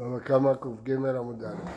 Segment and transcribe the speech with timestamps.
[0.00, 1.70] בבא קמא קג עמוד א'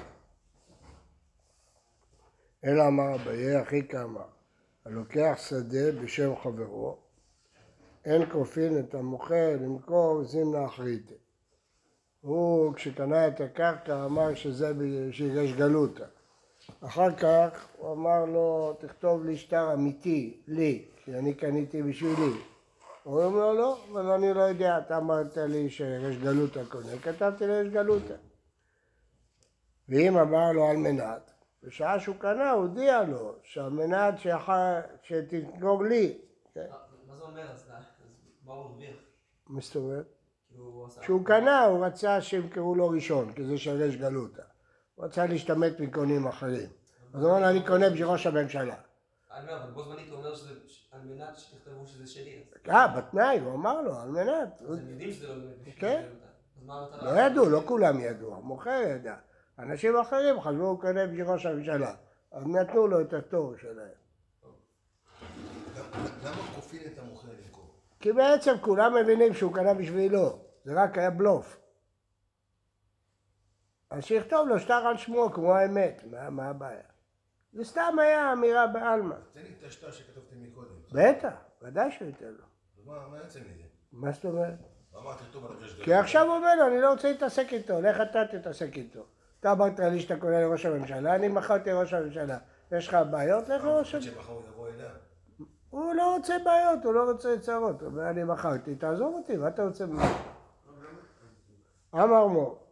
[2.65, 4.23] אלא אמר אביי אחי קמא
[4.85, 6.97] הלוקח שדה בשם חברו
[8.05, 11.13] אין כופין את המוכר למכור זימנה אחריתה
[12.21, 14.71] הוא כשקנה את הקרקע אמר שזה
[15.11, 16.05] שיש גלותא
[16.81, 22.52] אחר כך הוא אמר לו תכתוב לי שטר אמיתי לי כי אני קניתי בשבילי
[23.03, 27.53] הוא אומר לא, אבל אני לא יודע, אתה אמרת לי שיש גלות הקונה, כתבתי לי
[27.53, 28.15] יש גלותא.
[29.89, 31.31] ואם אמר לו על מנת,
[31.63, 34.15] בשעה שהוא קנה, הוא הודיע לו שעל מנת
[35.03, 36.17] שתגמור לי.
[36.53, 36.65] כן.
[37.07, 37.51] מה זה אומר?
[37.51, 37.71] אז
[38.45, 40.05] מה הוא זאת אומרת?
[41.01, 44.41] כשהוא קנה, הוא רצה שימכרו לו ראשון, כי זה שרש גלותא.
[44.95, 46.69] הוא רצה להשתמט מקונים אחרים.
[47.13, 48.75] אז הוא אומר, אני קונה בשביל ראש הממשלה.
[49.33, 50.53] אני אומר, אבל בו זמנית הוא אומר שזה
[50.91, 52.43] על מנת שתכתבו שזה שלי.
[52.69, 54.61] אה, בתנאי, הוא אמר לו, על מנת.
[54.69, 55.75] אז הם יודעים שזה לא באמת.
[55.75, 56.09] כן.
[57.01, 59.15] לא ידעו, לא כולם ידעו, המוכר ידע.
[59.59, 61.95] אנשים אחרים חשבו הוא קונה בשביל ראש הממשלה.
[62.31, 64.03] אז נתנו לו את התור שלהם.
[66.23, 67.75] למה כופין את המוכר למכור?
[67.99, 70.39] כי בעצם כולם מבינים שהוא קנה בשבילו.
[70.63, 71.59] זה רק היה בלוף.
[73.89, 76.92] אז שיכתוב לו שטר על שמו כמו האמת, מה הבעיה?
[77.53, 79.15] זה סתם היה אמירה בעלמא.
[79.33, 80.75] תן לי את השטר שכתבתם מקודם.
[80.91, 82.45] בטח, ודאי שהוא ייתן לו.
[82.85, 83.63] מה יוצא מזה?
[83.91, 84.53] מה זאת אומרת?
[85.83, 89.05] כי עכשיו הוא אומר לו, אני לא רוצה להתעסק איתו, לך אתה תתעסק איתו.
[89.39, 92.37] אתה אמרת לי שאתה קונה לראש הממשלה, אני מכרתי לראש הממשלה.
[92.71, 93.49] יש לך בעיות?
[93.49, 94.21] לך לראש הממשלה.
[95.69, 97.81] הוא לא רוצה בעיות, הוא לא רוצה צרות.
[97.81, 100.15] הוא אומר, אני מכרתי, תעזוב אותי, מה אתה רוצה ממנו?
[101.93, 102.62] אמר מור,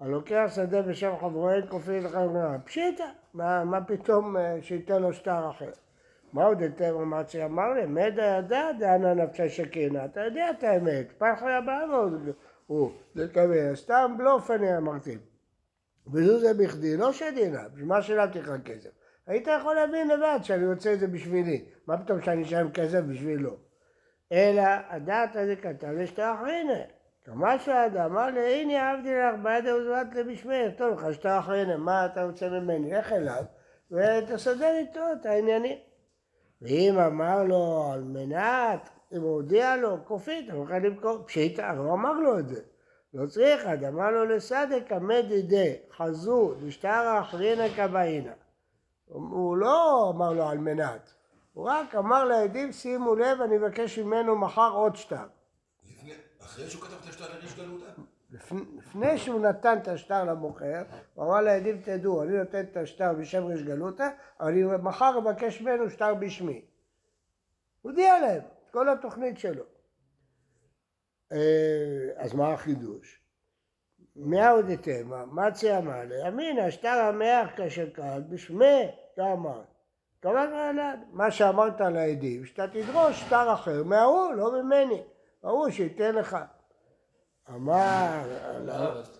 [0.00, 2.58] הלוקח שדה בשם חברו אין כופין לך וגנרא.
[2.64, 5.70] פשיטא, מה פתאום אה, שייתן לו שטר אחר?
[6.32, 11.12] מה עוד יותר אמצי אמר לי, מדע ידע דענה נפשה שכינה, אתה יודע את האמת,
[11.18, 12.12] פח בעמוד,
[12.66, 15.18] הוא, זה כזה, סתם בלוף אני אמרתי.
[16.12, 18.90] וזו זה בכדי, לא שדינה, בשביל מה שילמתי לך כסף?
[19.26, 23.56] היית יכול להבין לבד שאני רוצה את זה בשבילי, מה פתאום שאני אשלם כסף בשבילו?
[24.32, 26.95] אלא הדעת הזה כתב לשתי אחרינה.
[27.58, 32.24] שעד אמר לי, הנה עבדי לך ביד עוזבת לבשמך, טוב לך שתי אחרינה, מה אתה
[32.24, 32.92] רוצה ממני?
[32.92, 33.44] לך אליו
[33.90, 35.78] ותסדר איתו את העניינים.
[36.62, 41.94] ואם אמר לו על מנת, אם הוא הודיע לו, כופית, הוא יכול למכור, פשיטה, הוא
[41.94, 42.60] אמר לו את זה.
[43.14, 48.32] לא צריך, אמר לו לסדק עמד ידי, חזו, דשתרא אחרינא כבאינא.
[49.06, 51.14] הוא לא אמר לו על מנת,
[51.52, 55.35] הוא רק אמר לעדים, שימו לב, אני מבקש ממנו מחר עוד שטר.
[56.46, 57.86] אחרי שהוא כתב את השטר לריש גלותא?
[58.76, 60.82] לפני שהוא נתן את השטר למוכר,
[61.14, 64.08] הוא אמר לעדים תדעו, אני נותן את השטר בשם ריש גלותא,
[64.40, 66.64] אבל אני מחר אבקש ממנו שטר בשמי.
[67.82, 69.64] הוא הודיע להם כל התוכנית שלו.
[71.32, 71.38] אה,
[72.16, 73.22] אז מה החידוש?
[74.16, 74.66] מאה עוד
[75.04, 79.62] מה מצי אמר לי, אמינא שטר המח כאשר קל בשמי כאמר.
[80.22, 80.76] כמובן
[81.12, 85.02] מה שאמרת לעדים, שאתה תדרוש שטר אחר מההוא, לא ממני.
[85.44, 86.36] ההוא שייתן לך.
[87.54, 88.22] אמר,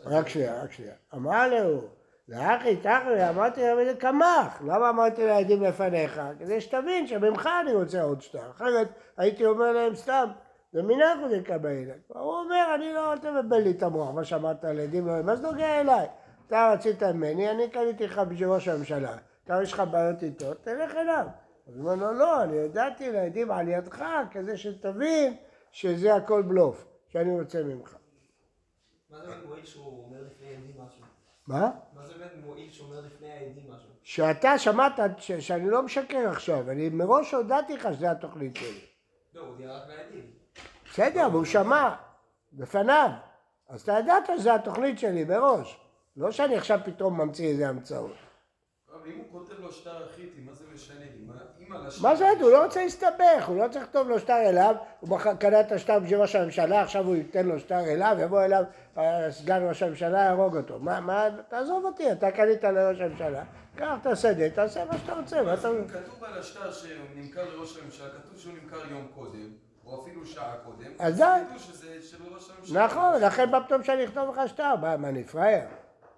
[0.06, 0.94] רק שנייה, רק שנייה.
[1.14, 1.80] אמר לו,
[2.28, 4.62] לאחי תחרי, אמרתי להם קמח.
[4.62, 6.20] למה אמרתי לעדים לפניך?
[6.38, 8.50] כדי שתבין שממך אני רוצה עוד שטר.
[8.50, 10.28] אחרת הייתי אומר להם סתם,
[10.72, 11.90] זה מנהג הוא לקבל.
[12.08, 15.80] הוא אומר, אני לא, אל תבלבל לי את המוח, מה שאמרת לא, מה זה נוגע
[15.80, 16.06] אליי?
[16.46, 19.16] אתה רצית ממני, אני קניתי לך בשביל ראש הממשלה.
[19.44, 21.26] אתה יש לך בעיות איתו, תלך אליו.
[21.68, 25.36] אז הוא אומר לו, לא, אני ידעתי לעדים על ידך, כדי שתבין
[25.76, 27.96] שזה הכל בלוף, שאני רוצה ממך.
[29.10, 31.04] מה זה מועיל שהוא אומר לפני העדים משהו?
[31.46, 31.70] מה?
[31.94, 33.88] מה זה באמת מועיל שהוא אומר לפני העדים משהו?
[34.02, 38.80] שאתה שמעת שאני לא משקר עכשיו, אני מראש הודעתי לך שזה התוכנית שלי.
[39.34, 40.30] לא, הוא הודיע רק לעדים.
[40.90, 41.94] בסדר, והוא שמע,
[42.52, 43.10] בפניו.
[43.68, 45.80] אז אתה ידעת שזה התוכנית שלי מראש.
[46.16, 48.14] לא שאני עכשיו פתאום ממציא איזה המצאות.
[49.06, 51.04] אבל אם הוא כותב לו שטר אחיתי, מה זה משנה?
[52.02, 55.60] מה זה, הוא לא רוצה להסתבך, הוא לא צריך לכתוב לו שטר אליו, הוא קנה
[55.60, 58.64] את השטר בשביל ראש הממשלה, עכשיו הוא ייתן לו שטר אליו, יבוא אליו
[59.30, 60.78] סגן ראש הממשלה, יהרוג אותו.
[60.78, 63.44] מה, מה, תעזוב אותי, אתה קנית לראש הממשלה,
[63.76, 65.36] קח את השדה, תעשה מה שאתה רוצה.
[65.88, 69.50] כתוב על השטר שנמכר לראש הממשלה, כתוב שהוא נמכר יום קודם.
[69.86, 71.22] או אפילו שעה קודם, אז
[72.58, 72.84] הממשלה.
[72.84, 74.76] נכון, לכן מה פתאום שאני אכתוב לך שטר?
[74.76, 75.64] מה, אני פראייר?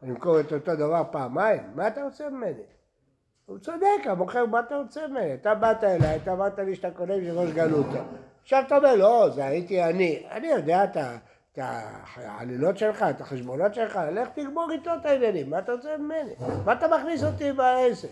[0.03, 1.63] אני אמכור את אותו דבר פעמיים?
[1.75, 2.63] מה אתה רוצה ממני?
[3.49, 5.35] הוא צודק, המוכר, מה אתה רוצה ממני?
[5.35, 8.03] אתה באת אליי, אתה אמרת לי שאתה קונה בשביל ראש גלותא.
[8.43, 10.27] עכשיו אתה אומר, לא, זה הייתי אני.
[10.31, 10.97] אני יודע את
[11.57, 16.35] העלילות שלך, את החשבונות שלך, לך תגמור איתו את העניינים, מה אתה רוצה ממני?
[16.65, 18.09] מה אתה מכניס אותי בעסק?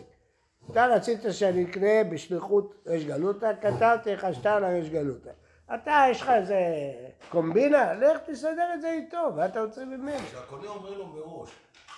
[0.70, 5.30] אתה רצית שאני אקנה בשליחות ריש גלותא, כתבתי לך שטר לריש גלותא.
[5.74, 6.58] אתה, יש לך איזה
[7.28, 7.92] קומבינה?
[7.92, 10.18] לך תסדר את זה איתו, מה אתה רוצה ממנו?
[10.18, 11.50] כשהקונה אומר לו מראש,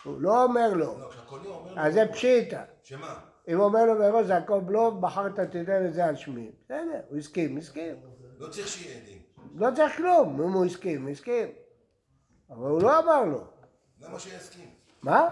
[0.05, 1.81] הוא לא אומר לו, לא, כשהקונה אומר לו...
[1.81, 2.63] אז זה פשיטה.
[2.83, 3.21] שמה?
[3.49, 6.51] אם הוא אומר לו מראש זה הכל בלוף, מחר אתה תיתן את זה על שמי.
[6.65, 7.97] בסדר, הוא הסכים, הסכים.
[8.39, 9.19] לא צריך שיהיה עדים.
[9.55, 11.49] לא צריך כלום, אם הוא הסכים, הוא הסכים.
[12.51, 13.45] אבל הוא לא אמר לו.
[14.01, 14.71] למה שיסכים?
[15.03, 15.29] מה?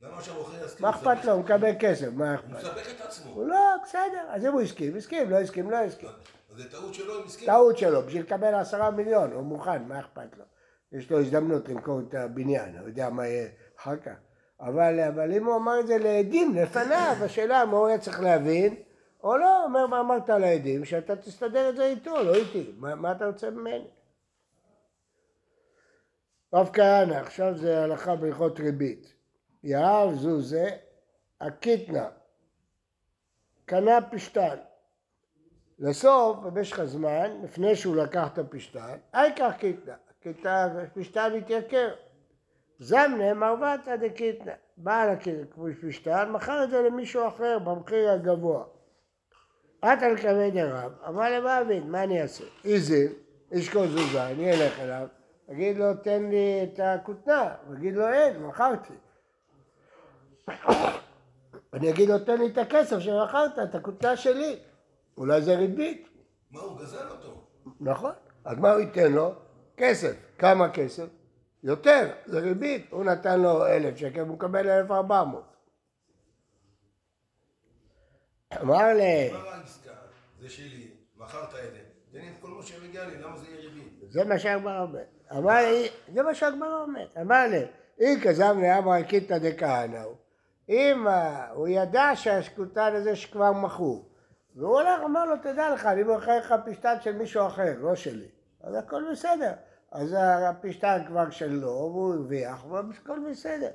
[0.00, 0.86] למה שהמוכר יסכים?
[0.86, 1.32] מה הוא אכפת לו?
[1.32, 2.50] הוא מקבל כסף, מה הוא אכפת?
[2.50, 3.34] מסבך את עצמו.
[3.34, 4.24] הוא לא, בסדר.
[4.28, 6.08] אז אם הוא הסכים, הסכים, לא הסכים, לא הסכים.
[6.50, 7.46] אז זה טעות שלו אם הסכים.
[7.46, 10.44] טעות שלו, בשביל לקבל עשרה מיליון, הוא מוכן, מה אכפת לו?
[10.92, 13.48] יש לו הזדמנות למכור את הבניין, הוא יודע מה יהיה
[13.82, 14.14] אחר כך.
[14.60, 18.74] אבל, אבל אם הוא אמר את זה לעדים לפניו, השאלה מה הוא היה צריך להבין,
[19.22, 23.12] או לא, אומר מה אמרת לעדים, שאתה תסתדר את זה איתו, לא איתי, מה, מה
[23.12, 23.86] אתה רוצה ממני?
[26.54, 29.14] רב כהנא, עכשיו זה הלכה בהלכות ריבית.
[29.62, 30.70] יהב זו זה,
[31.40, 32.08] הקיטנה,
[33.64, 34.56] קנה פשתן.
[35.78, 41.94] לסוף, במשך הזמן, לפני שהוא לקח את הפשתן, איקח קיטנה, קיטנה, פשתן התייקר.
[42.78, 44.52] זמנה מרבתא דקיטנה.
[44.76, 48.64] בעל הפשתן מכר את זה למישהו אחר במחיר הגבוה.
[49.82, 52.44] עטה לקווי דרב, אמר למעביד, מה אני אעשה?
[52.64, 53.12] איזיל,
[53.52, 55.06] ישקול זוזה, אני אלך אליו,
[55.52, 58.94] אגיד לו תן לי את הכותנה, הוא יגיד לו אין, מכרתי.
[61.74, 64.58] אני אגיד לו תן לי את הכסף שמכרת, את הכותנה שלי.
[65.16, 66.08] אולי זה ריבית.
[66.50, 67.42] מה, הוא גזל אותו.
[67.80, 68.12] נכון.
[68.44, 69.32] אז מה הוא ייתן לו?
[69.76, 70.16] כסף.
[70.38, 71.06] כמה כסף?
[71.62, 72.92] יותר, זה ריבית.
[72.92, 75.56] הוא נתן לו אלף שקל, הוא מקבל אלף ארבע מאות.
[78.62, 79.90] אמר העסקה?
[80.40, 81.78] זה שלי, מכרת את זה.
[82.12, 84.12] תן לי את כל מה שמגיע לי, למה זה יהיה ריבית?
[84.12, 85.02] זה מה שהגמרא אומר.
[85.32, 87.06] אמר לי, זה מה שהגמרא אומר.
[87.20, 87.64] אמר לי,
[88.00, 90.04] אם כזב לאמר קיתא דכהנא.
[90.68, 94.08] אם אה, הוא ידע שהשקוטן הזה שכבר מכור,
[94.56, 98.28] והוא הולך, אמר לו, תדע לך, אני מוכר לך פשטן של מישהו אחר, לא שלי.
[98.60, 99.52] אז הכל בסדר.
[99.92, 100.16] אז
[100.48, 103.70] הפשטן כבר שלו, והוא הרוויח, והכל בסדר.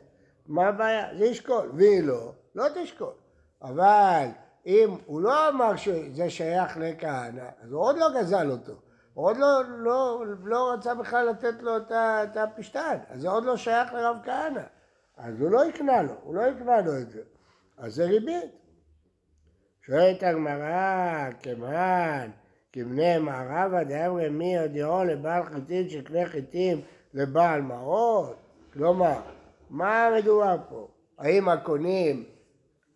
[0.48, 1.18] מה הבעיה?
[1.18, 1.72] זה ישקול.
[1.74, 3.14] והיא לא, לא תשקול.
[3.62, 4.28] אבל
[4.66, 8.74] אם הוא לא אמר שזה שייך לכהנא, אז הוא עוד לא גזל אותו.
[9.14, 13.58] הוא עוד לא, לא, לא רצה בכלל לתת לו את הפשטן, אז זה עוד לא
[13.58, 14.64] שייך לרב כהנא.
[15.18, 17.22] אז הוא לא יקנה לו, הוא לא יקנה לו את זה.
[17.78, 18.52] אז זה ריבית.
[19.86, 22.32] שואלת הגמרא, כמהן,
[22.78, 26.82] כבני מערבה דאמרי מי הודיעו לבעל חיטין שקנה חיטים
[27.14, 28.36] לבעל מעות?
[28.74, 29.20] כלומר,
[29.70, 30.88] מה מדובר פה?
[31.20, 32.24] האם הקונים,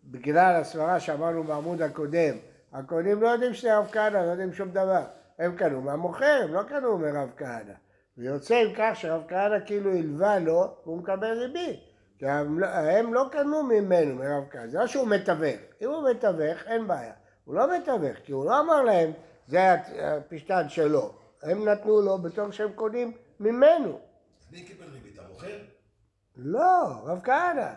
[0.04, 2.36] בגלל הסברה שאמרנו בעמוד הקודם,
[2.72, 5.02] הקונים לא יודעים שזה רב כהנא, לא יודעים שום דבר.
[5.38, 7.74] הם קנו מהמוכר, הם לא קנו מרב כהנא.
[8.18, 11.80] ויוצא עם כך שרב כהנא כאילו הלווה לו והוא מקבל ריבית.
[12.18, 15.60] כי לא- הם לא קנו ממנו, מרב כהנא, זה לא שהוא מתווך.
[15.82, 17.12] אם הוא מתווך, אין בעיה.
[17.44, 19.12] הוא לא מתווך, כי הוא לא אמר להם,
[19.52, 21.12] זה הפשטן שלו.
[21.42, 23.98] הם נתנו לו בתור שהם קונים ממנו.
[24.52, 25.18] מי קיבל ריבית?
[25.18, 25.58] המוכר?
[26.36, 27.68] לא, רב כהנא.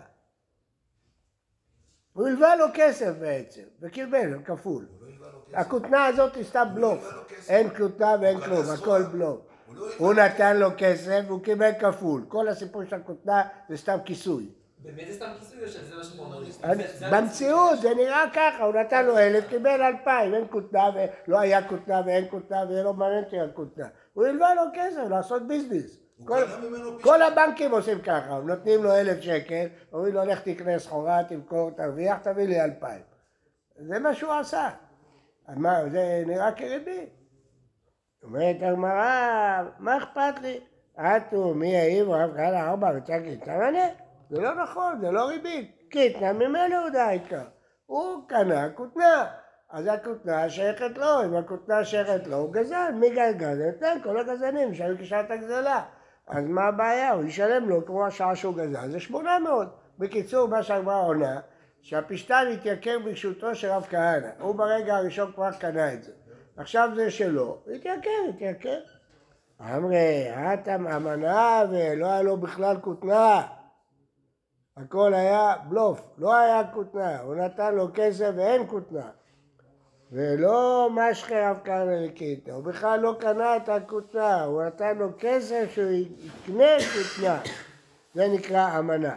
[2.13, 4.85] הוא הלווה לו כסף בעצם, וקיבל כפול.
[4.99, 5.57] הוא לא.
[5.57, 7.13] הכותנה הזאת היא סתם בלוף.
[7.13, 7.49] לו כסף.
[7.49, 9.03] אין כותנה ואין כלום, הכל.
[9.03, 9.41] בלוף.
[9.97, 12.25] הוא לא נתן לו כסף והוא קיבל כפול.
[12.27, 14.49] כל הסיפור של הכותנה זה סתם כיסוי.
[14.85, 19.81] באמת זה סתם כיסוי שזה מה במציאות זה נראה ככה, הוא נתן לו אלף, קיבל
[19.81, 20.89] אלפיים, אין כותנה,
[21.27, 23.87] ולא היה כותנה ואין כותנה וזה לא מעניין על כותנה.
[24.13, 25.99] הוא הלווה לו כסף לעשות ביזנס.
[27.01, 31.71] כל- הבנקים עושים ככה, הם נותנים לו אלף שקל, אומרים לו לך תקנה סחורה, תמכור,
[31.71, 33.01] תרוויח, תביא לי אלפיים.
[33.77, 34.69] זה מה שהוא עשה.
[35.47, 37.09] אז מה, זה נראה כריבית.
[38.23, 40.59] אומרת הגמרא, מה אכפת לי?
[40.97, 43.85] עטו מי העיר רב כהנא ארבע וצק איתמנה?
[44.29, 45.71] זה לא נכון, זה לא ריבית.
[45.89, 47.43] קיתנה ממנו הוא דייקה.
[47.85, 49.25] הוא קנה כותנה.
[49.69, 52.91] אז הכותנה שייכת לו, אם הכותנה שייכת לו, הוא גזל.
[52.93, 53.15] מי?
[53.15, 55.83] זה נותן כל הגזלנים שהיו כשעת הגזלה.
[56.27, 57.11] אז מה הבעיה?
[57.11, 59.67] הוא ישלם לו כמו השעה שהוא גזל, זה שמונה מאות.
[59.99, 61.39] בקיצור, מה שהגמרא עונה,
[61.81, 64.27] שהפשתן התייקר ברשותו של רב כהנא.
[64.39, 66.11] הוא ברגע הראשון כבר קנה את זה.
[66.57, 68.79] עכשיו זה שלו, התייקר, התייקר.
[69.61, 73.41] אמרי, האטם אמנה ולא היה לו בכלל כותנה.
[74.77, 79.09] הכל היה בלוף, לא היה כותנה, הוא נתן לו כסף ואין כותנה.
[80.11, 85.71] ולא משכי רב כהנא לקיתא, הוא בכלל לא קנה את הכותנה, הוא נתן לו כסף
[85.71, 87.41] שהוא יקנה כותנה.
[88.13, 89.15] זה נקרא אמנה.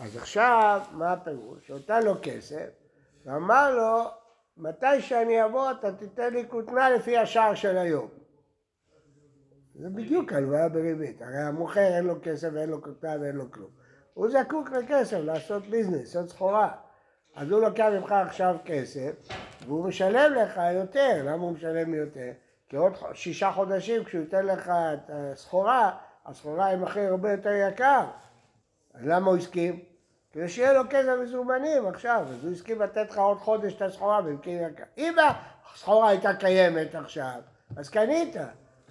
[0.00, 1.68] אז עכשיו, מה הפירוש?
[1.68, 2.66] הוא נתן לו כסף,
[3.26, 4.04] ואמר לו,
[4.56, 8.08] מתי שאני אבוא אתה תיתן לי כותנה לפי השער של היום.
[9.74, 13.83] זה בדיוק הלוואה בריבית, הרי המוכר אין לו כסף ואין לו כותנה ואין לו כלום.
[14.14, 16.68] הוא זקוק לכסף לעשות ביזנס, לעשות סחורה.
[17.36, 19.10] אז הוא לוקח ממך עכשיו כסף,
[19.66, 21.22] והוא משלם לך יותר.
[21.24, 22.30] למה הוא משלם יותר?
[22.68, 25.90] כי עוד שישה חודשים כשהוא ייתן לך את הסחורה,
[26.26, 28.04] הסחורה היא מחיר הרבה יותר יקר.
[28.94, 29.78] אז למה הוא הסכים?
[30.32, 34.22] כדי שיהיה לו כסף מזומנים עכשיו, אז הוא הסכים לתת לך עוד חודש את הסחורה
[34.22, 34.84] במחיר יקר.
[34.98, 35.14] אם
[35.72, 37.40] הסחורה הייתה קיימת עכשיו,
[37.76, 38.36] אז קנית,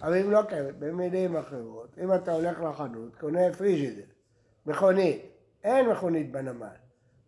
[0.02, 4.13] אבל אם לא קיימת, במילים אחרות, אם אתה הולך לחנות, קונה פריג'ידר,
[4.66, 5.22] מכונית,
[5.64, 6.68] אין מכונית בנמל,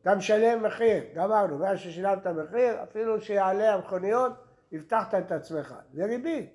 [0.02, 4.32] אתה משלם מחיר, גמרנו, ואז ששילמת מחיר, אפילו שיעלה המכוניות,
[4.74, 6.50] הבטחת את עצמך, זה ריבית,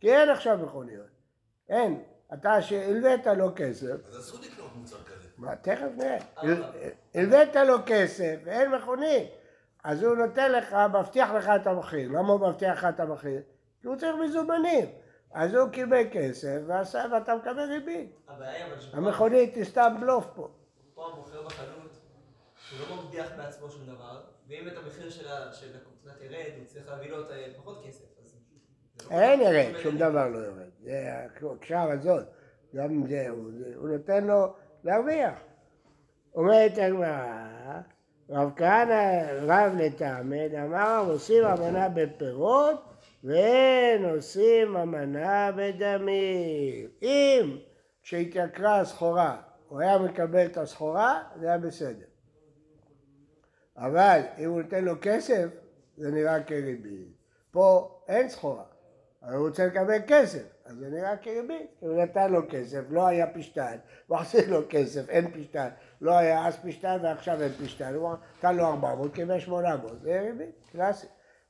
[0.00, 1.06] כי אין עכשיו מכוניות,
[1.68, 2.02] אין,
[2.34, 5.28] אתה שהלווית לו כסף, אז אסור לקנות מוצר כזה.
[5.38, 6.18] מה, תכף נראה.
[6.36, 6.64] הל-
[7.14, 9.28] הלווית לו כסף ואין מכונית,
[9.84, 12.08] אז הוא נותן לך, מבטיח לך את המחיר.
[12.08, 13.40] למה הוא מבטיח לך את המחיר?
[13.80, 14.86] כי הוא צריך מזומנים.
[15.32, 18.10] אז הוא קיבל כסף ועשה, ואתה מקבל ריבית.
[18.92, 20.48] המכונית היא סתם בלוף פה.
[20.94, 21.90] פה המוכר בחנות,
[22.70, 26.66] הוא לא מבטיח בעצמו שום דבר, ואם את המחיר של ה- של הקורקינט ירד, הוא
[26.66, 28.04] צריך להביא לו את פחות כסף.
[29.10, 29.98] אין ירד, שום.
[29.98, 30.68] דבר לא יורד.
[30.82, 32.26] זה הקשר הזאת.
[32.74, 34.54] גם זה, הוא, זה- הוא נותן לו
[34.84, 35.34] להרוויח.
[36.34, 37.80] אומרת הגמרא,
[38.30, 42.82] רב כהנא רב לטעמד, אמר עושים אמנה בפירות
[43.24, 46.88] ואין עושים אמנה בדמים.
[47.02, 47.58] אם
[48.02, 49.36] כשהתייקרה הסחורה
[49.68, 52.06] הוא היה מקבל את הסחורה, זה היה בסדר.
[53.76, 55.46] אבל אם הוא נותן לו כסף,
[55.96, 57.16] זה נראה כריבית.
[57.50, 58.64] פה אין סחורה,
[59.22, 61.70] אבל הוא רוצה לקבל כסף, אז זה נראה כריבית.
[61.80, 63.76] הוא נתן לו כסף, לא היה פשטן,
[64.08, 65.68] מחזיר לו כסף, אין פשטן,
[66.00, 70.50] לא היה אז פשטן ועכשיו אין פשטן, הוא נתן לו 400, קיבל 800, זה ריבית,
[70.72, 71.06] קלאסי.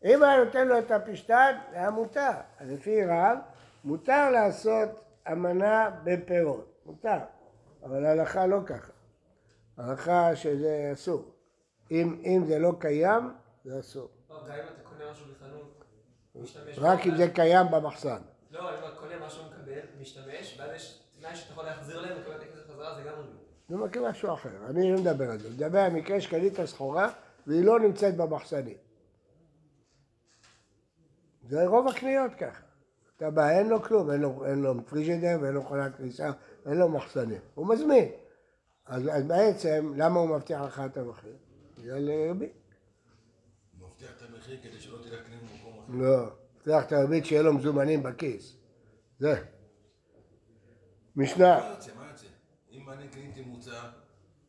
[0.07, 2.31] אם היה נותן לו את הפשטן, זה היה מותר.
[2.59, 3.39] אז לפי רב,
[3.85, 4.89] מותר לעשות
[5.33, 7.19] אמנה בפירות, מותר,
[7.83, 8.93] אבל ההלכה לא ככה.
[9.79, 11.25] ההלכה שזה אסור.
[11.91, 13.31] אם, אם זה לא קיים,
[13.65, 14.09] זה אסור.
[14.31, 15.85] לא, גם אם אתה קונה משהו בחנות,
[16.35, 16.79] משתמש...
[16.79, 18.19] רק אם זה קיים במחסן.
[18.51, 22.37] לא, אם אתה קונה משהו מקבל, משתמש, ואז יש תנאי שאתה יכול להחזיר להם, לקבל
[22.37, 23.47] את הכסף חזרה, זה גם ריבית.
[23.69, 25.51] זה מכיר משהו אחר, אני לא מדבר על זה.
[25.51, 27.09] מדבר על מקרה שקנית סחורה
[27.47, 28.86] והיא לא נמצאת במחסנים.
[31.49, 32.61] זה רוב הקניות ככה.
[33.17, 36.31] אתה בא, אין לו כלום, אין לו, אין לו פריג'ידר ואין לו מכונת כניסה,
[36.67, 37.41] אין לו מחסנים.
[37.55, 38.09] הוא מזמין.
[38.87, 41.37] אז, אז בעצם, למה הוא מבטיח לך את המחיר?
[41.79, 42.53] בגלל ריבית.
[43.81, 45.93] הוא מבטיח את המחיר כדי שלא תלך לקנות במקום אחר.
[45.93, 46.27] לא,
[46.57, 48.57] מבטיח את הריבית שיהיה לו מזומנים בכיס.
[49.19, 49.43] זה.
[51.17, 51.59] משנה.
[51.61, 51.91] מה יוצא?
[51.99, 52.27] מה יוצא?
[52.73, 53.89] אם אני קניתי מוצר,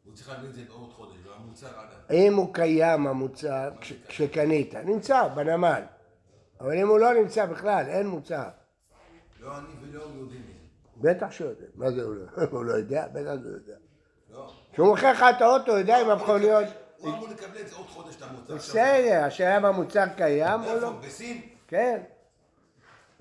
[0.05, 2.25] הוא צריך להביא את זה בעוד חודש, והמוצר עלה.
[2.25, 5.81] אם הוא קיים המוצר כש- כשקנית, נמצא בנמל.
[6.61, 8.43] אבל אם הוא לא נמצא בכלל, אין מוצר.
[9.39, 10.41] לא אני ולא הוא יודעים.
[10.97, 11.65] בטח שהוא יודע.
[11.75, 13.07] מה זה הוא לא לא יודע?
[13.07, 13.75] בטח שהוא יודע.
[14.31, 14.51] לא.
[14.73, 16.65] כשהוא מוכר לך את האוטו, הוא יודע אם המכוניות...
[16.97, 18.55] הוא אמור לקבל את זה עוד חודש את המוצר.
[18.55, 20.89] בסדר, השאלה אם המוצר קיים או לא.
[20.91, 21.41] בסין?
[21.67, 22.01] כן.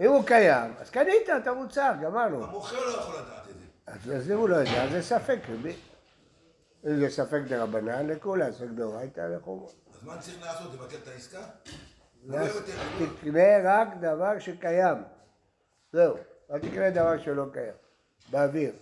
[0.01, 2.45] אם הוא קיים, אז קנית את המוצר, גמרנו.
[2.45, 3.55] המוכר לא יכול לדעת את
[4.07, 4.17] זה.
[4.17, 5.39] אז אם הוא לא יודע, זה ספק.
[6.87, 9.69] אם זה ספק דרבנן, לכולה, ספק דאורייתא לחומרה.
[9.95, 10.75] אז מה צריך לעשות?
[10.75, 11.41] לבטל את העסקה?
[12.27, 12.47] לא-
[13.21, 14.97] תקנה רק דבר שקיים.
[15.93, 16.17] זהו,
[16.51, 17.73] אל תקנה דבר שלא קיים.
[18.31, 18.73] באוויר.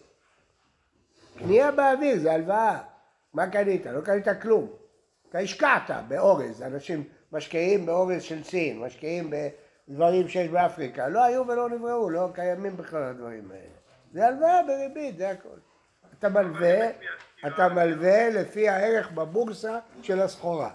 [1.38, 2.78] קנייה באוויר זה הלוואה.
[3.34, 3.86] מה קנית?
[3.86, 4.68] לא קנית כלום.
[5.30, 9.30] אתה השקעת באורז, אנשים משקיעים באורז של סין, משקיעים
[9.88, 11.08] בדברים שיש באפריקה.
[11.08, 13.74] לא היו ולא נבראו, לא קיימים בכלל הדברים האלה.
[14.12, 15.48] זה הלוואה בריבית, זה הכל.
[16.18, 16.90] אתה מלווה,
[17.46, 20.70] אתה מלווה לפי הערך בבורסה של הסחורה.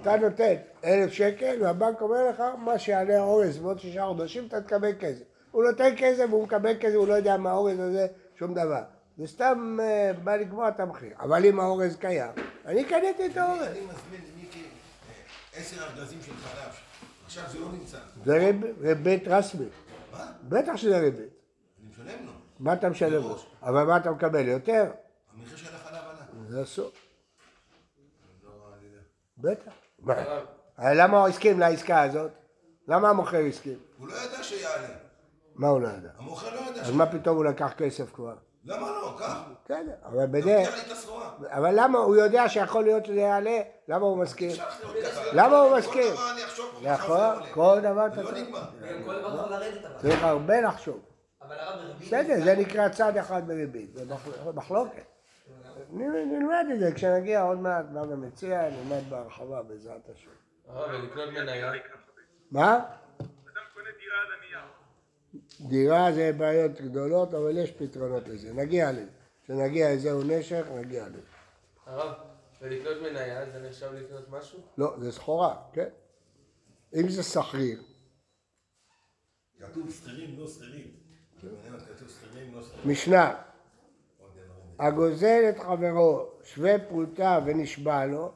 [0.00, 0.54] אתה נותן
[0.84, 5.24] אלף שקל והבנק אומר לך מה שיעלה האורז בעוד שישה חודשים אתה תקבל כסף.
[5.50, 8.06] הוא נותן כסף והוא מקבל כסף, הוא לא יודע מה האורז הזה,
[8.38, 8.82] שום דבר.
[9.18, 11.10] זה סתם אה, בא לקבוע את המחיר.
[11.18, 12.30] אבל אם האורז קיים,
[12.66, 13.62] אני קניתי את האורז.
[13.62, 14.64] אני מזמין מיקי
[15.56, 16.72] עשר ארגזים של חלב.
[17.24, 17.98] עכשיו זה לא נמצא.
[18.24, 19.68] זה ריב, ריבית רשמית.
[20.12, 20.32] מה?
[20.48, 21.20] בטח שזה ריבית.
[21.80, 22.32] אני משלם לו.
[22.58, 23.36] מה אתה משלם לו?
[23.62, 24.48] אבל מה אתה מקבל?
[24.48, 24.90] יותר?
[25.36, 26.48] המחיר של החלב עלה.
[26.48, 26.90] זה אסור.
[28.44, 28.50] לא,
[28.82, 29.00] יודע.
[29.38, 29.72] בטח.
[29.98, 30.14] מה?
[30.78, 32.30] אבל למה הוא הסכים לעסקה הזאת?
[32.88, 33.78] למה המוכר הסכים?
[33.98, 34.88] הוא לא ידע שיעלה.
[35.54, 36.08] מה הוא לא ידע?
[36.18, 36.90] המוכר לא ידע אז ש...
[36.90, 38.34] מה פתאום הוא לקח כסף כבר?
[38.64, 39.16] למה לא?
[39.18, 39.38] קח.
[39.64, 40.68] בסדר, אבל בדרך...
[40.68, 41.30] תבטיח לי את הסחורה.
[41.48, 44.50] אבל למה, הוא יודע שיכול להיות שזה יעלה, למה הוא מסכים?
[45.32, 46.12] למה הוא כל מסכים?
[46.12, 47.78] דבר אני אחשוב, נכון, כל.
[47.82, 48.48] דבר אתה זה לא צריך.
[48.48, 49.98] אבל.
[50.00, 51.00] צריך הרבה לחשוב.
[51.42, 52.06] אבל הרב בריבית...
[52.08, 55.02] בסדר, זה נקרא צד אחד בריבית, זה מחל- מחלוקת.
[55.92, 60.30] נלמד את זה כשנגיע עוד מעט, מה גם מציע, נלמד בהרחבה בעזרת השם.
[60.68, 61.72] הרב, ולקנות מניה?
[62.50, 62.76] מה?
[62.76, 64.60] אדם קונה דירה על הנייר.
[65.60, 69.10] דירה זה בעיות גדולות, אבל יש פתרונות לזה, נגיע לזה.
[69.44, 71.20] כשנגיע לזהו נשך, נגיע לזה.
[71.86, 72.12] הרב,
[72.62, 74.58] ולקנות מניה זה נחשב לקנות משהו?
[74.78, 75.88] לא, זה סחורה, כן?
[76.94, 77.82] אם זה שכיר,
[79.60, 80.86] כתוב שכירים לא שכירים.
[81.42, 82.90] במנהמת כתוב שכירים לא שכירים.
[82.90, 83.42] משנה.
[84.78, 88.32] הגוזל את חברו שווה פרוטה ונשבע לו,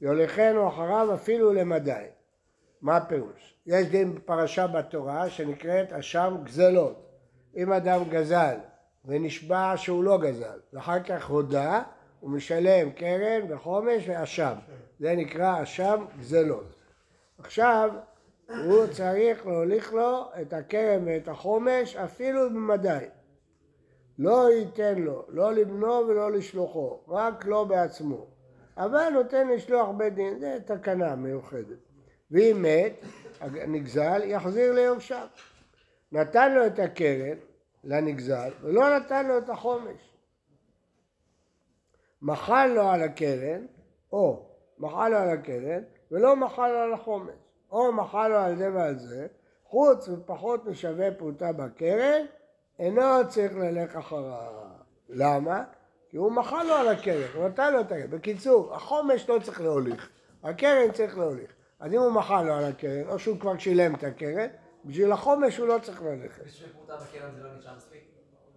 [0.00, 2.04] יוליכנו אחריו אפילו למדי.
[2.82, 3.54] מה הפירוש?
[3.66, 7.06] יש דין פרשה בתורה שנקראת אשם גזלות.
[7.56, 8.56] אם אדם גזל
[9.04, 11.82] ונשבע שהוא לא גזל, ואחר כך הודה,
[12.20, 14.54] הוא משלם קרן וחומש ואשם.
[15.00, 16.74] זה נקרא אשם גזלות.
[17.38, 17.90] עכשיו,
[18.64, 23.04] הוא צריך להוליך לו את הקרן ואת החומש אפילו במדי.
[24.18, 28.26] לא ייתן לו, לא לבנו ולא לשלוחו, רק לו בעצמו.
[28.76, 31.78] אבל נותן לשלוח בית דין, זה תקנה מיוחדת.
[32.30, 32.92] ואם מת,
[33.40, 35.26] הנגזל, יחזיר ליורשיו.
[36.12, 37.38] נתן לו את הקרן
[37.84, 40.16] לנגזל, ולא נתן לו את החומש.
[42.22, 43.66] מחל לו על הקרן,
[44.12, 44.46] או
[44.78, 47.34] מחל לו על הקרן, ולא מחל לו על החומש.
[47.70, 49.26] או מחל לו על זה ועל זה,
[49.64, 52.26] חוץ ופחות משווה פרוטה בקרן,
[52.78, 54.52] אינו צריך ללך אחריו.
[55.08, 55.64] למה?
[56.08, 58.10] כי הוא מחל לו על הקרן, הוא נתן לו את הקרן.
[58.10, 60.08] בקיצור, החומש לא צריך להוליך,
[60.42, 61.52] הקרן צריך להוליך.
[61.80, 64.48] אז אם הוא מחל לו על הקרן, או שהוא כבר שילם את הקרן,
[64.84, 66.42] בשביל החומש הוא לא צריך ללכת.
[66.46, 68.00] ושווה פרוטה בקרן זה לא נשאר מספיק?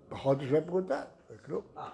[0.10, 1.62] פחות משווה פרוטה, זה כלום.
[1.78, 1.90] אה.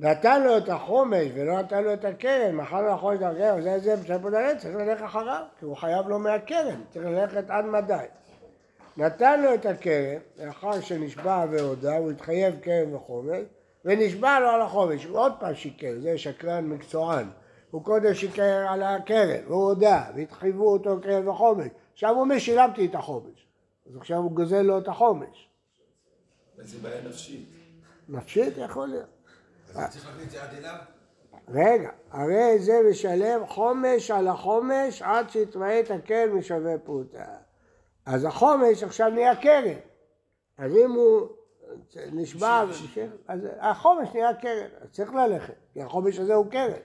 [0.00, 3.78] נתן לו את החומש ולא נתן לו את הקרן, מחל לו החומש את הקרן, זה
[3.78, 8.04] זה בשביל פרוטה, צריך ללכת אחריו, כי הוא חייב לו מהקרן, צריך ללכת עד מדי.
[8.96, 13.44] נתן לו את הקרן, לאחר שנשבע והודה, הוא התחייב קרן וחומש,
[13.84, 17.28] ונשבע לו על החומש, הוא עוד פעם שיקר, זה שקרן מקצוען.
[17.70, 21.68] הוא קודם שיקר על הקרן, והוא הודה, והתחייבו אותו קרן וחומש.
[21.92, 23.46] עכשיו הוא אומר, שילמתי את החומש.
[23.86, 25.50] אז עכשיו הוא גוזל לו את החומש.
[26.58, 27.48] זה בעיה נפשית.
[28.08, 29.06] נפשית יכול להיות.
[29.74, 30.74] אז צריך להביא את זה עד אליו?
[31.48, 37.39] רגע, הרי זה משלם חומש על החומש עד שיתמעט הקרן משווה פרוטה.
[38.10, 39.78] אז החומש עכשיו נהיה קרן.
[40.58, 41.28] אז אם הוא
[42.12, 42.64] נשבע,
[43.28, 46.80] אז החומש נהיה קרן, אז צריך ללכת, כי החומש הזה הוא קרן.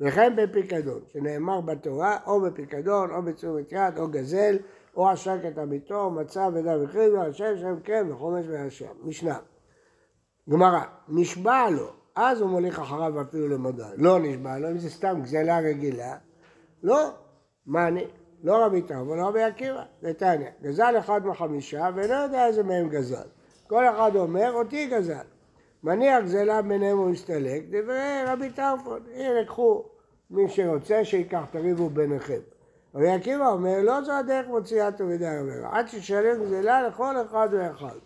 [0.00, 4.56] וכן בפיקדון, שנאמר בתורה, או בפיקדון, או בתשומת יד, או גזל,
[4.96, 8.92] או עשק את עמיתו, או מצא ודם הכריזו, השם שם כן, וחומש והשם.
[9.02, 9.38] משנה.
[10.50, 13.82] גמרא, נשבע לו, אז הוא מוליך אחריו אפילו למדי.
[13.96, 16.16] לא נשבע לו, אם זה סתם גזלה רגילה,
[16.82, 17.10] לא,
[17.66, 18.06] מה אני?
[18.44, 20.50] לא רבי טרף ולא רבי עקיבא, נתניה.
[20.62, 23.26] גזל אחד מחמישה ואינו יודע איזה מהם גזל.
[23.66, 25.24] כל אחד אומר, אותי גזל.
[25.82, 29.84] מניח גזלה ביניהם ומסתלק, דברי רבי טרפון, הנה קחו,
[30.30, 32.38] מי שרוצה שיקח, תריבו ביניכם.
[32.94, 37.96] רבי עקיבא אומר, לא זו הדרך מוציאה תלמידי עבירה, עד שישלם גזלה לכל אחד ואחד.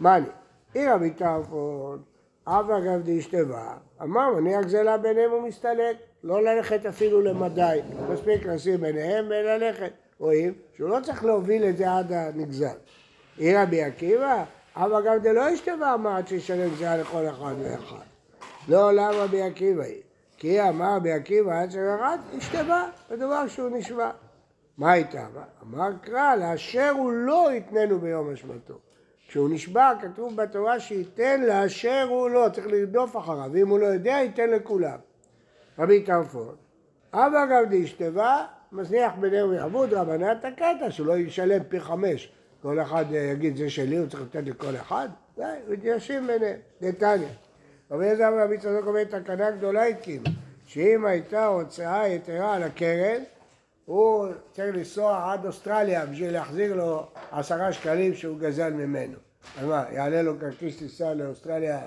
[0.00, 0.26] מה אני?
[0.74, 2.02] אי רבי טרפון,
[2.46, 9.26] אבא אגב דאשתבה, אמר מניח גזלה ביניהם ומסתלק, לא ללכת אפילו למדי, מספיק לשים ביניהם
[9.26, 9.92] וללכת.
[10.18, 12.76] רואים שהוא לא צריך להוביל את זה עד הנגזל.
[13.38, 14.44] אי רבי עקיבא,
[14.76, 18.04] אבא גם דלא אשתבה אמר עד שישלם גזלה לכל אחד ואחד.
[18.68, 20.02] לא עולם רבי עקיבא היא,
[20.36, 24.10] כי אמר רבי עקיבא עד שירד אשתבה, בדבר שהוא נשבע.
[24.78, 25.26] מה הייתה?
[25.62, 28.74] אמר קרא, לאשר הוא לא יתננו ביום אשמתו.
[29.28, 34.10] כשהוא נשבע, כתוב בתורה שייתן לאשר הוא לא, צריך לרדוף אחריו, ואם הוא לא יודע,
[34.10, 34.98] ייתן לכולם.
[35.78, 36.54] רבי טרפון,
[37.12, 42.32] אבא גם דאשתבה, מזניח ביניהם ויעבוד רבנן תקעתא, שהוא לא ישלם פי חמש.
[42.62, 45.08] כל אחד אה, יגיד זה שלי, הוא צריך לתת לכל אחד?
[45.68, 47.28] יתיישב ביניהם, נתניה.
[47.90, 50.22] רבי אליעזר ורבי צדוק אומר תקנה גדולה התקין,
[50.66, 53.22] שאם הייתה הוצאה יתרה על הקרן,
[53.84, 59.18] הוא צריך לנסוע עד אוסטרליה בשביל להחזיר לו עשרה שקלים שהוא גזל ממנו.
[59.58, 61.80] אז מה, יעלה לו כרטיס טיסה לאוסטרליה,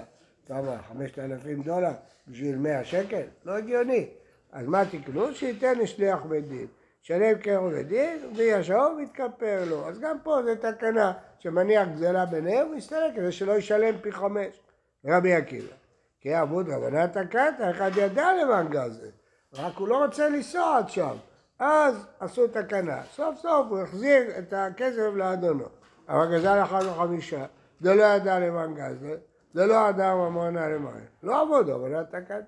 [0.50, 1.92] כמה, חמשת אלפים דולר
[2.28, 3.22] בשביל מאה שקל?
[3.46, 4.08] לא הגיוני.
[4.52, 5.34] אז מה תקנו?
[5.34, 6.68] שייתן לשליח בית דין.
[7.02, 9.88] שלם קרן בית דין, וישור ויתכפר לו.
[9.88, 14.62] אז גם פה זה תקנה שמניח גזלה ביניהם, הוא יסתלק כדי שלא ישלם פי חמש.
[15.06, 15.74] רבי עקיבא.
[16.22, 19.10] כי עבוד רבנן תקעת, אחד ידע למען גזל.
[19.54, 21.16] רק הוא לא רוצה לנסוע עד שם.
[21.60, 23.04] אז עשו תקנה.
[23.04, 25.66] סוף סוף הוא החזיר את הכסף לאדונו.
[26.10, 27.46] אבל גזל אחד וחמישה.
[27.82, 29.18] זה לא ידע למען גזל.
[29.54, 31.06] זה לא ידע ממונה למען.
[31.24, 32.46] לא עבודו, אבל תקעת.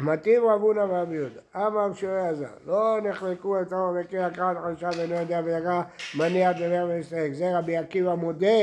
[0.00, 1.40] מתאים רב הונא ורבי יהודה.
[1.56, 5.82] אמר משורר הזר, לא נחלקו את הרוב וקרא הקראת חמישה ואינו יודע ויקרא
[6.18, 7.32] מניע דבר ומסתייג.
[7.32, 8.62] זה רבי עקיבא מודה.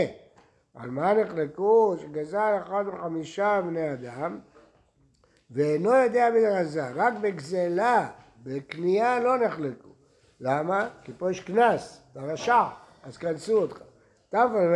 [0.76, 1.96] על מה נחלקו?
[2.02, 4.40] שגזל אחד מחמישה בני אדם
[5.52, 8.10] ואינו יודע בדרזה, רק בגזלה,
[8.44, 9.90] בקנייה לא נחלקו.
[10.40, 10.90] למה?
[11.04, 12.64] כי פה יש קנס, אתה רשע,
[13.04, 13.85] אז כנסו אותך.
[14.36, 14.74] טפל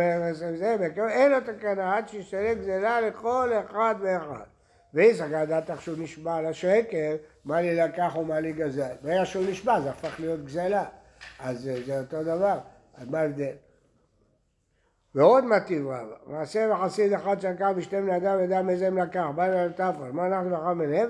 [1.08, 4.44] אין לו תקנה עד שישתלם גזלה לכל אחד ואחד.
[4.94, 8.92] ואיסא דעתך שהוא נשבע על השקר, מה לי לקח ומה לי גזל.
[9.02, 10.84] ברגע שהוא נשבע זה הפך להיות גזלה.
[11.40, 12.58] אז זה אותו דבר.
[12.94, 13.52] אז מה ההבדל?
[15.14, 19.44] ועוד מטיב רבא, מעשה וחסיד אחד שלקח בשתי בני אדם וידע מאיזה הם לקח, בא
[19.44, 21.08] אליו תפרא, מה אנחנו לאחר מנהל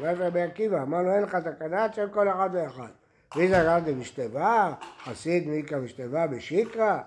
[0.00, 2.88] בא אליו רבי עקיבא, אמר לו אין לך תקנה של כל אחד ואחד.
[3.36, 4.72] ואיזה גר דמשתבה,
[5.04, 6.98] חסיד מיקרא משתבה בשיקרא,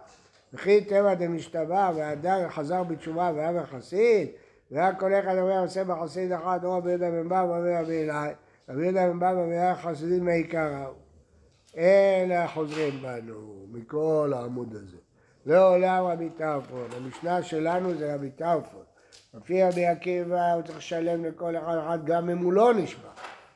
[0.53, 4.27] וכי טבע דמשתבה והדר חזר בתשובה והיה בחסיד,
[4.71, 8.33] והיה כל אחד אומר עושה בחסיד אחד, או רבי יהודה בן בבא רבי רבי אלי,
[8.69, 10.85] רבי יהודה בן בבא והיה חסידים מעיקרא.
[11.77, 14.97] אלה חוזרים בנו מכל העמוד הזה.
[15.45, 18.83] לעולם רבי טרפון, המשנה שלנו זה רבי טרפון.
[19.33, 23.09] לפי רבי עקיבא הוא צריך לשלם לכל אחד אחד גם אם הוא לא נשבע.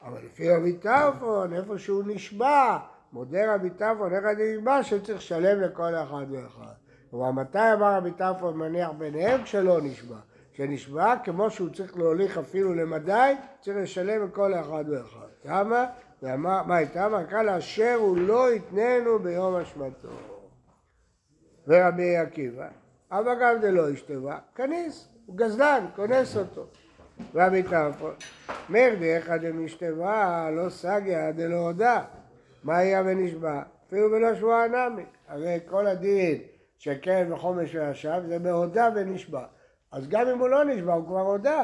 [0.03, 2.77] אבל לפי רבי טרפון, איפה שהוא נשבע,
[3.13, 6.80] מודה רבי טרפון, איך אני נשבע שצריך לשלם לכל אחד ואחד.
[7.11, 10.17] כלומר, מתי אמר רבי טרפון מניח ביניהם כשלא נשבע?
[10.53, 15.27] כשנשבע, כמו שהוא צריך להוליך אפילו למדי, צריך לשלם לכל אחד ואחד.
[15.45, 15.85] למה?
[16.23, 17.05] ואמר, מה הייתה?
[17.05, 20.09] אמר, קרא לאשר הוא לא יתננו ביום אשמתו.
[21.67, 22.67] ורבי עקיבא,
[23.11, 26.65] אבא גם דלא ישתבה, כניס, הוא גזלן, כונס אותו.
[27.35, 28.13] רבי טרפון,
[28.69, 32.03] מר דאחא דמשתבה, לא סגיה דלא הודה.
[32.63, 33.61] מה היה ונשבע?
[33.87, 35.03] אפילו בלא שבועה נמי.
[35.27, 36.37] הרי כל הדין
[37.01, 39.45] קרן וחומש וישב זה בהודה ונשבע.
[39.91, 41.63] אז גם אם הוא לא נשבע, הוא כבר הודה.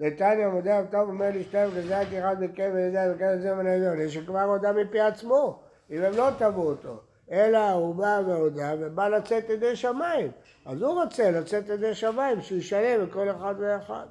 [0.00, 4.00] נתניה מודה טוב אומר להשתלם גזלתי אחד מכם וידע וכאן זה מן העליון.
[4.00, 7.00] יש שכבר הודה מפי עצמו, אם הם לא תבעו אותו.
[7.30, 10.30] אלא הוא בא והודה ובא לצאת ידי שמיים.
[10.66, 14.06] אז הוא רוצה לצאת ידי שמיים, שישלם לכל אחד ואחד.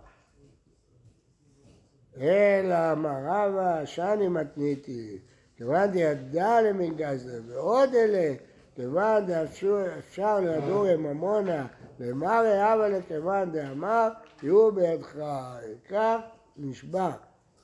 [2.22, 5.20] אלא אמר רבא, שאני מתניתי,
[5.58, 8.34] כיוון דידע למגזלה, ועוד אלה,
[8.76, 11.66] כיוון דאפשר לדור עם ממונה,
[12.00, 14.10] למרי אבא לכיוון דאמר,
[14.44, 15.16] יהיו בידך,
[15.90, 16.18] כך
[16.58, 17.12] נשבע.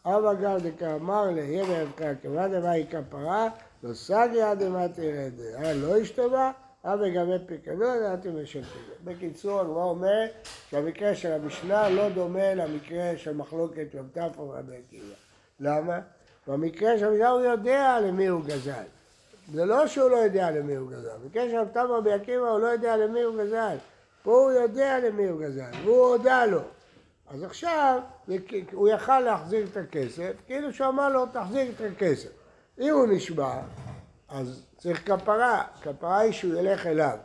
[0.06, 3.50] אבא גם דקאמר יהיה בידך, כיוון דמה היא כפרה,
[3.84, 5.34] לא סגיה דמה תרד.
[5.76, 6.52] לא השתבע,
[6.86, 8.82] אבא גבי פיקדון, נתי משלפים.
[9.04, 10.26] בקיצור, הגמרא אומר
[10.70, 15.16] שהמקרה של המשנה לא דומה למקרה של מחלוקת יום טפו ורבי עקיבא.
[15.60, 16.00] למה?
[16.48, 18.84] במקרה של המשנה הוא יודע למי הוא גזל.
[19.54, 21.40] זה לא שהוא לא יודע למי הוא גזל.
[21.50, 23.78] יום טפו ורבי עקיבא הוא לא יודע למי הוא גזל.
[24.24, 26.62] פה הוא יודע למי הוא גזל, והוא הודה לו.
[27.30, 28.00] אז עכשיו
[28.72, 32.30] הוא יכל להחזיר את הכסף, כאילו שהוא אמר לו תחזיר את הכסף.
[32.80, 33.62] אם הוא נשבע,
[34.30, 37.18] אז צריך כפרה, כפרה היא שהוא ילך אליו.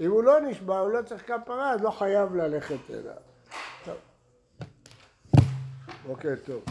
[0.00, 3.14] אם הוא לא נשבע, הוא לא צריך כפרה, אז לא חייב ללכת אליו.
[3.84, 3.94] טוב.
[6.06, 6.64] בוקר טוב.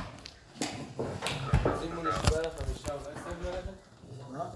[1.65, 2.61] אז אם הוא נשבע לך